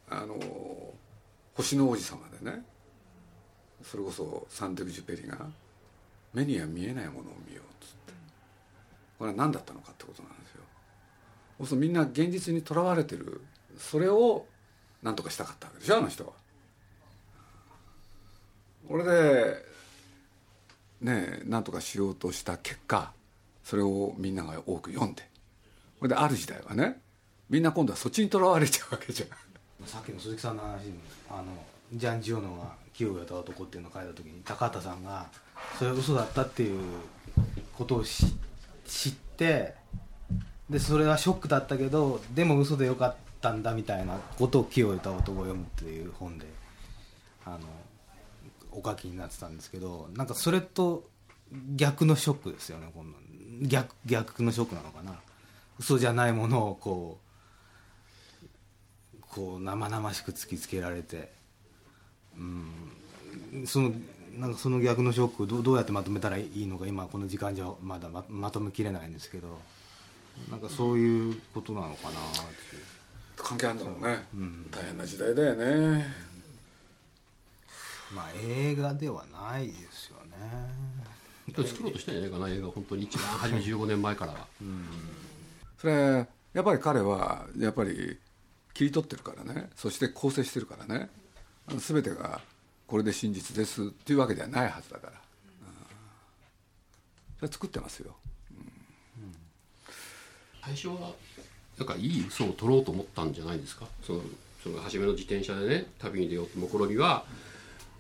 [0.09, 0.37] あの
[1.55, 2.65] 星の王子様でね
[3.83, 5.39] それこそサンテグジュペリが
[6.35, 8.13] 目には見えないものを見ようっつって。
[9.19, 11.67] これは何だったのかってことなんですよ。
[11.67, 13.41] そうみんな現実にとらわれてる。
[13.79, 14.45] それを
[15.07, 16.33] 何とかしたかったわけでしょあの人は。
[18.89, 19.65] これで
[21.01, 23.13] ね何とかしようとした結果
[23.63, 25.23] それをみんなが多く読んで。
[26.01, 27.01] これである時代はね
[27.49, 29.29] みんな今度はそっちにとらわれちゃうわけじゃん。
[29.87, 30.99] さっきの鈴木さんの話に
[31.31, 31.45] あの
[31.93, 35.31] ジャン・ジオノが「木を植えた男」っていうのを書いた時に高畑さんが
[35.79, 36.83] それは嘘だったっていう
[37.77, 38.27] ことをし
[38.85, 39.77] 知って
[40.69, 43.26] でそれはショックだったけどでも嘘でよかった。
[43.41, 46.47] たんだみたいなことを「木を植えた男」を読むっていう本で
[47.45, 47.61] あの
[48.73, 51.09] お書きになってたんですけどなんかそれと
[51.75, 53.19] 逆のショックですよね今度
[53.69, 55.19] 逆逆のショックなのかな。
[55.79, 57.21] 嘘じゃないものをこ
[59.15, 61.33] うこう生々しく突きつけられて
[62.37, 63.67] うん。
[63.67, 63.93] その
[64.39, 69.59] なんかその逆のショックどうどうやってまとめたらいいのか今この時間じゃまだままとめきれないんですけど
[70.51, 72.15] なんかそういうことなのかなっ
[72.71, 72.96] ていう。
[73.37, 74.27] 関係あるんだろうね、
[74.71, 76.07] 大変な時代だよね。
[78.15, 81.67] まあ映画ではないですよね。
[81.69, 84.47] 作ろうとしたんじゃないかな映画本当に一番初め15年前からは、
[85.81, 88.19] それやっぱり彼はやっぱり
[88.75, 89.71] 切り取ってるからね。
[89.77, 91.09] そして構成してるからね。
[91.69, 92.41] あの全てが
[92.87, 95.19] これで真実ですっていうわけではないはずだから、うん。
[97.39, 98.17] それ作ってますよ。
[100.63, 101.15] 最初は
[101.79, 103.87] なんかいい嘘を取ろうと思ったんじゃないですか？
[104.03, 104.21] その
[104.63, 107.25] その初めの自転車でね旅に出ようって目論みは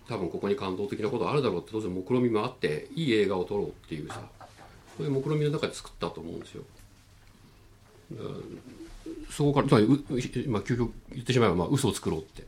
[0.08, 4.20] 多分ここに感動的なことあるだろうって当然目論みもあっていい映画を撮ろうっていうさ
[4.96, 6.62] そういう目論みの中で作ったと思うんですよ。
[8.12, 8.34] だから
[9.30, 9.98] そこからつまりうう
[10.50, 12.44] まあ究極言ってしまえばまあ嘘を作ろうって。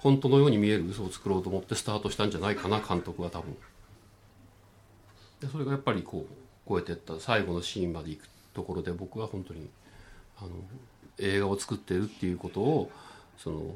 [0.00, 3.56] 本当のように見える嘘を作ろうと思ってスタートしたんじゃないかな監督は多分。
[5.40, 6.32] でそれがやっぱりこう
[6.68, 7.18] 超えてった。
[7.18, 9.68] 最後のシーンまで行くところで僕は本当に
[10.40, 10.50] あの
[11.18, 12.90] 映画を作ってるっていうことを
[13.36, 13.74] その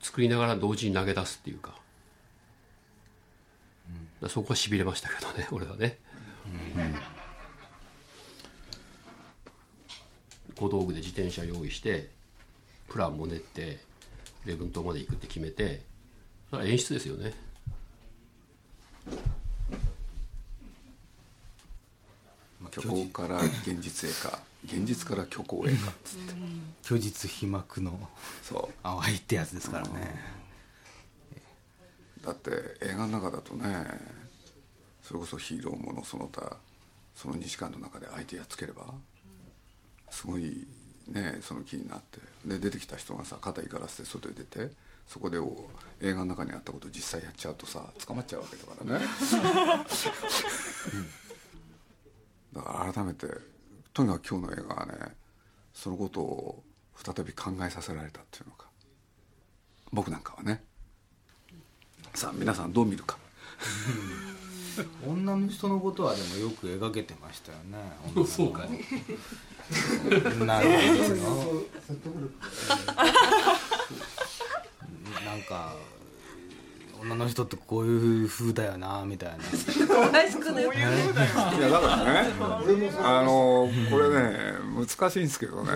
[0.00, 1.78] 作りながら同時に投げ出すっていうか,、
[4.28, 5.98] そこはしびれましたけどね 俺はね、
[10.56, 12.10] 小道具で自転車用意して
[12.88, 13.80] プランも練って
[14.44, 15.82] 礼文島まで行くって決めて
[16.50, 17.34] それは演出ですよね。
[22.72, 26.34] 虚構から現実へか現実から虚構へかっつって。
[26.82, 28.08] 虚実飛膜の
[28.42, 28.74] そう。
[28.82, 30.40] 淡いってやつですからね。
[32.24, 32.50] だって
[32.82, 33.64] 映画の中だとね
[35.02, 36.56] それこそヒーローものその他
[37.14, 38.84] その2時間の中で相手やっつければ
[40.10, 40.66] すごい
[41.08, 44.70] ねその気になってで出てきた人がさ肩怒らせて外へ出て
[45.08, 45.66] そこでお
[46.00, 49.06] 映画の中にあったことを実際やっちゃうとさ捕まっちゃうわけだからね。
[52.52, 53.26] だから改めて
[53.92, 54.92] とにかく今日の映画はね
[55.72, 56.62] そのことを
[56.96, 58.66] 再び考えさせられたっていうのか。
[59.92, 60.62] 僕なんかはね。
[62.14, 63.18] さあ皆さんどう見るか。
[65.06, 67.78] 女の人のことはでもよく描けてましたよね。
[68.26, 68.70] そうかい
[70.44, 71.66] なるほど
[75.24, 75.74] なんか
[77.02, 80.10] 女の人ってこういう風だよなみたいな。
[80.10, 80.90] 大好きのよいや
[81.70, 82.30] だからね
[83.02, 85.72] あのこれね難しいんですけどね。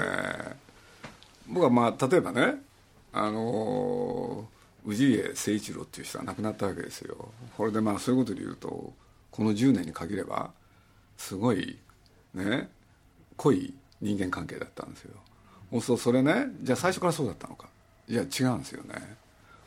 [1.48, 2.62] 僕はまあ例えばね
[3.12, 4.46] あの
[4.87, 7.28] 氏家誠一郎っていう人が亡くなったわけですよ。
[7.56, 8.92] これでまあそういうことで言うと
[9.30, 10.50] この10年に限れば
[11.16, 11.78] すごい
[12.34, 12.68] ね
[13.37, 15.14] 濃い人間関係だったんですよ。
[15.72, 17.68] そうするとそれねじゃあ最初からそうだったのか。
[18.06, 19.16] いや違うんですよね。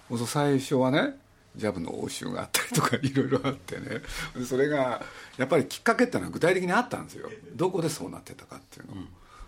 [0.10, 1.18] そうすると最初はね
[1.58, 4.02] ジャブの応酬があったりとかいろいろあってね。
[4.36, 5.04] でそれが
[5.38, 7.30] やっぱりきっかけっていうのは具体的にあったんですよ。
[7.56, 9.04] どこでそうなってたかっていうの、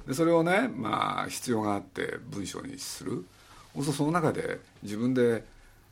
[0.08, 3.26] でそれをねまあ必要があって文章にする。
[3.76, 5.46] そうするとその中で自分で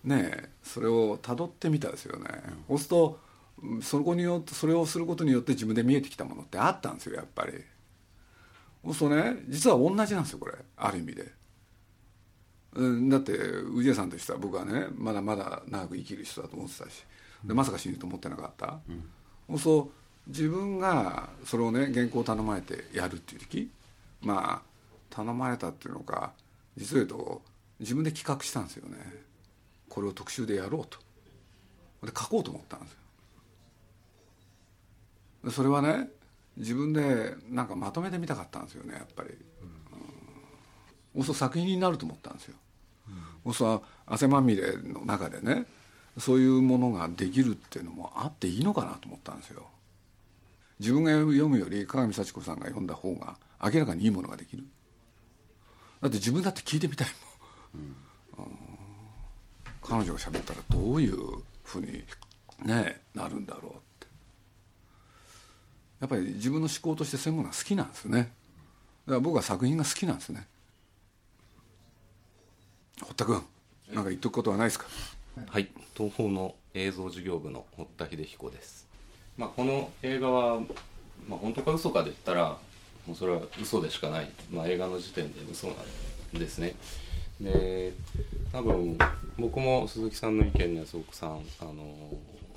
[0.03, 2.27] ねそれをたどってみたですよね、
[2.67, 3.19] そうすると
[3.61, 7.53] うんそこによってそれをすることによって自分で見えてきたものってあったんですよやっぱり。
[8.83, 10.55] そうするとね実は同じなんですよこれ。
[10.77, 11.36] ある意味で。
[12.73, 17.05] うんだって氏家さんとしては僕はねまだまだ長く生きる人だと思ってたし
[17.43, 18.79] でまさか死ぬと思ってなかった、
[19.49, 19.91] そうすると
[20.27, 23.71] 自分がそれをね原稿を頼まれてやるっていう時
[24.21, 24.67] まあ
[25.09, 26.33] 頼まれたっていうのか
[26.75, 27.41] 実を言うと
[27.79, 28.97] 自分で企画したんですよね。
[29.89, 30.99] これを特集でやろうと。
[32.05, 32.97] で書こうと思ったんですよ。
[35.45, 36.09] でそれはね
[36.57, 39.29] 自分でなんかまとめてみたかったんですよねやっぱり、
[41.17, 42.55] うん、そ作品になると思ったんですよ、
[43.45, 45.65] うん、そう汗まみれの中でね
[46.17, 49.67] そういうものができるっていうのもあっていいのかなと思ったんですよ。
[50.79, 54.63] 自分が読むより鏡幸子さんが読んだ方が明らかにいいものができる。
[56.01, 57.07] だって自分だって聞いてみたい
[57.75, 57.85] もん、
[58.45, 58.55] うん、
[59.81, 61.17] 彼女が喋ったらどういう
[61.63, 62.03] ふうに
[62.63, 64.07] ねなるんだろうって。
[65.99, 68.19] やっぱり自分の思考としてそういうものが好きなんですね。
[68.19, 68.31] だか
[69.15, 70.47] ら僕は作品が好きなんですね。
[73.01, 73.41] 堀田君
[73.93, 74.85] なんか言っとくことはないですか？
[75.47, 75.69] はい。
[75.95, 78.87] 東宝の映像事業部の堀田秀彦です、
[79.37, 80.59] まあ、この映画は、
[81.27, 82.57] まあ、本当か嘘かで言ったら
[83.05, 85.73] もうそれは嘘でしかない、まあ、映画の時点で嘘な
[86.35, 86.75] んですね。
[87.39, 87.93] で
[88.51, 88.97] 多分
[89.37, 91.73] 僕も鈴木さんの意見にはすごくさんあの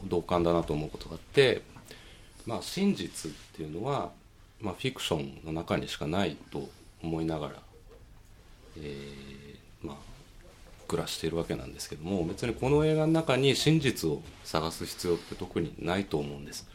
[0.04, 1.62] 同感だなと思うことがあって、
[2.46, 4.10] まあ、真実っていうのは、
[4.60, 6.68] まあ、フィクションの中にしかないと
[7.02, 7.54] 思いながら、
[8.78, 9.96] えーまあ、
[10.90, 16.68] 暮らしているわけなんですけども別にこの映画の中に真実を探す必要って特にないと思うんです。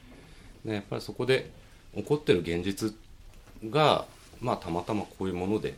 [0.63, 1.51] でやっぱりそこで
[1.93, 2.93] 起こってる現実
[3.69, 4.05] が、
[4.39, 5.75] まあ、たまたまこういうもので、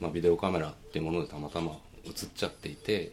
[0.00, 3.12] まあ、ビデオカメラっていうものでたまたま映っちゃっていて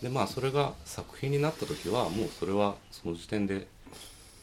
[0.00, 3.66] で、まあ、それが作品になった時はもうそれはその時点で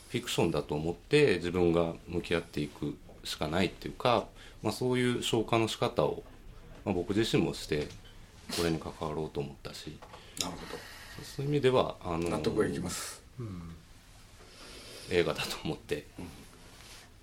[0.10, 4.26] フィクションだと思って自分が向き合っていくしかないっていうか、
[4.62, 6.23] まあ、そういう消化の仕方を、
[6.84, 7.88] まあ、僕自身もして
[8.56, 9.97] これに関わろうと思ったし。
[10.39, 10.58] なるほ
[11.23, 13.21] そういう意味ではあの納得がいきます、
[15.12, 16.08] 映画だと思って、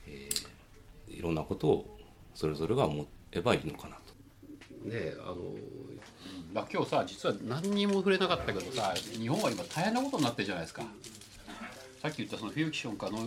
[0.07, 0.51] えー
[1.21, 1.99] いろんなことを
[2.35, 4.89] それぞれが思えばいいのかなと。
[4.89, 5.37] ねあの
[6.55, 10.83] まあ、今日さ実は何にも触れなかったけどさ日本は今大変なことになってるじゃないですか。
[12.01, 13.27] さっき言ったそのフィクションかのの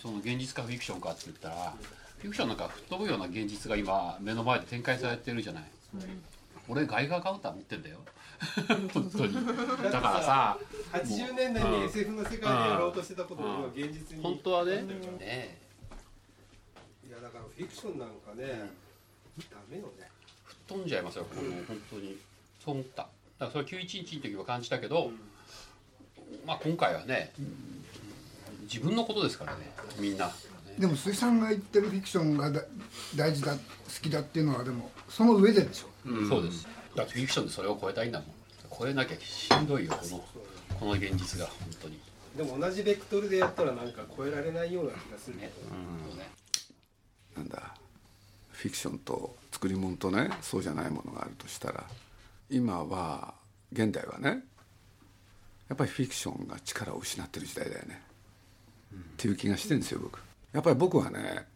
[0.00, 1.74] その現実かフィクションかって言ったら
[2.18, 5.64] フィクションなんか吹っ飛ぶような現実が今目の前で展開されてるじゃない、
[6.68, 7.98] イガーカウンター持ってんだよ。
[8.92, 9.34] 本当に。
[9.90, 10.58] だからさ
[10.92, 14.22] 80年代に SF の世界でやろうとしてたことが今現実に。
[14.22, 14.82] 本当はね。
[14.82, 15.58] ね。
[17.06, 18.70] いやだからフィクションなんかね
[19.50, 20.10] ダメよね。
[20.44, 22.18] 吹っ飛んじゃいますよ、この本当に。
[22.64, 23.02] そう思った。
[23.02, 23.10] だか
[23.40, 25.10] らそれ911の時は感じたけど、
[26.46, 27.32] まあ今回はね、
[28.64, 30.32] 自分のことですからねみんな、ね、
[30.78, 32.62] でも鈴木さんが言ってるフィクションがだ
[33.16, 33.58] 大事だ好
[34.02, 36.28] きだっていうのはでもその上ででしょうん。
[36.28, 36.66] そうです。
[36.94, 38.28] だってフィクションでそれを超えたいんだもん。
[38.78, 40.24] 超えなきゃしんどいよこの
[40.80, 41.98] この現実が本当に。
[42.36, 45.52] でも同じベクトルでやったらなんか超えられないような気がするけど、
[47.36, 47.74] なんだ。
[48.50, 51.84] フィクションと作り物とねそうじゃないものがあるとしたら
[52.48, 53.34] 今は
[53.72, 54.44] 現代はね
[55.68, 58.00] やっぱりフィクションが力を失ってる時代だよね、
[58.94, 60.20] っていう気がしてるんですよ僕。
[60.52, 61.46] やっぱり僕はね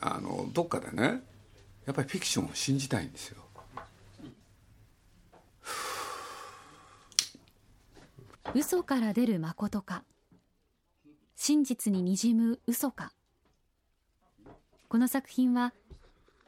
[0.00, 1.22] あのどっかでね
[1.86, 3.42] やっぱりフィクションを信じたいんですよ
[8.54, 10.04] 嘘から出る誠か。
[11.36, 13.12] 真実ににじむ嘘か。
[14.88, 15.74] この作品は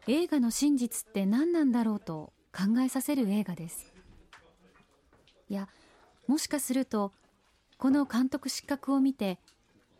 [0.07, 3.92] 映画の真実って何なんだろうと考えさせる映画です。
[5.48, 5.68] いや
[6.26, 7.12] もしかすると
[7.76, 9.38] この監督失格を見て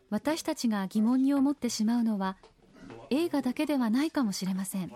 [0.09, 2.37] 私たちが疑問に思ってしまうのは
[3.09, 4.91] 映画だけではないかもしれません。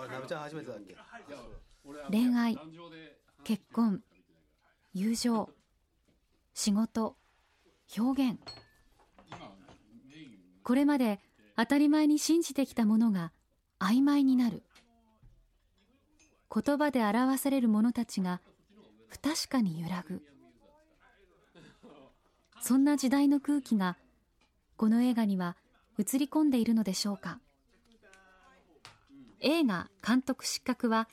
[2.10, 2.58] 恋愛
[3.43, 4.01] 結婚
[4.93, 5.49] 友情
[6.56, 7.18] 仕事
[7.97, 8.39] 表現。
[10.64, 11.20] これまで
[11.58, 13.34] 当たり前に信じてきたものが
[13.78, 14.64] 曖昧になる。
[16.49, 18.39] 言葉で表される者たちが
[19.10, 20.24] 不確かに揺らぐ。
[22.62, 23.97] そんな時代の空気が
[24.78, 25.58] この映画には
[25.99, 27.39] 映り込んでいるのでしょうか。
[29.41, 31.10] 映画監督失格は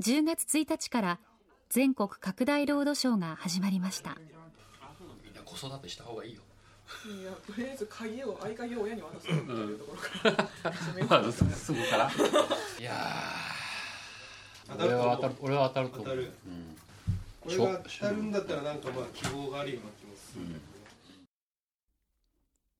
[0.00, 1.20] 10月1日から
[1.68, 4.16] 全国拡大ロードショーが始まりました。
[5.48, 6.42] 子育てした方がいいよ。
[7.06, 10.72] いやとりあえず鍵を合鍵を親に渡すっていうところから。
[10.72, 12.10] 始 めまずすぐから。
[12.78, 14.84] いやー。
[14.84, 16.04] 俺は当たる俺は当たると思う。
[16.04, 16.32] 当たる。
[16.46, 16.78] うん。
[17.40, 20.60] これが当たるんだったらなんかまあ希望があるような気もする、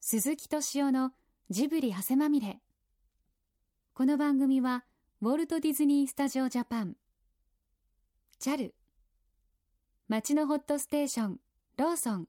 [0.01, 1.13] 鈴木敏夫の
[1.51, 2.61] ジブリ汗まみれ。
[3.95, 4.85] この番組は
[5.23, 6.97] ウォルト・ディズニー・スタジオ・ジャパン。
[8.41, 8.73] JAL
[10.09, 11.41] 町のホットステーション
[11.77, 12.29] ローソン